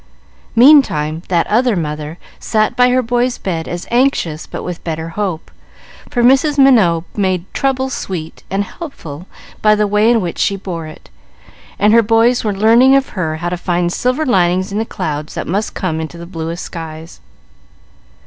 [0.55, 5.51] Meantime, that other mother sat by her boy's bed as anxious but with better hope,
[6.09, 6.57] for Mrs.
[6.57, 9.27] Minot made trouble sweet and helpful
[9.61, 11.11] by the way in which she bore it;
[11.77, 15.35] and her boys were learning of her how to find silver linings to the clouds
[15.35, 17.19] that must come into the bluest skies.